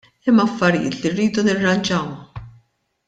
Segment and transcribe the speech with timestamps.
[0.25, 2.07] Hemm affarijiet li rridu nirranġaw.